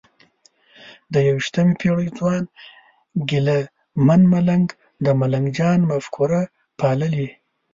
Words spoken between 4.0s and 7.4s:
من ملنګ د ملنګ جان مفکوره پاللې؟